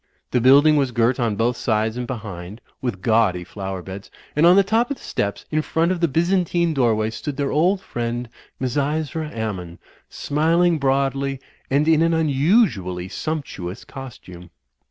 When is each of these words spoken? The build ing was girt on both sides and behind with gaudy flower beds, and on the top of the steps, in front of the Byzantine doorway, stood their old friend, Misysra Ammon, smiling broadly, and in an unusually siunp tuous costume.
The 0.31 0.41
build 0.41 0.65
ing 0.65 0.77
was 0.77 0.89
girt 0.89 1.19
on 1.19 1.35
both 1.35 1.55
sides 1.55 1.95
and 1.95 2.07
behind 2.07 2.59
with 2.81 3.03
gaudy 3.03 3.43
flower 3.43 3.83
beds, 3.83 4.09
and 4.35 4.47
on 4.47 4.55
the 4.55 4.63
top 4.63 4.89
of 4.89 4.97
the 4.97 5.03
steps, 5.03 5.45
in 5.51 5.61
front 5.61 5.91
of 5.91 5.99
the 5.99 6.07
Byzantine 6.07 6.73
doorway, 6.73 7.11
stood 7.11 7.37
their 7.37 7.51
old 7.51 7.81
friend, 7.81 8.27
Misysra 8.59 9.29
Ammon, 9.31 9.77
smiling 10.09 10.79
broadly, 10.79 11.39
and 11.69 11.87
in 11.87 12.01
an 12.01 12.15
unusually 12.15 13.09
siunp 13.09 13.43
tuous 13.45 13.85
costume. 13.85 14.49